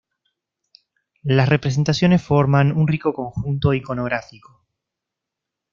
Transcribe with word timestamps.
Las 1.21 1.47
representaciones 1.47 2.23
forman 2.23 2.71
un 2.75 2.87
rico 2.87 3.13
conjunto 3.13 3.71
iconográfico. 3.71 4.65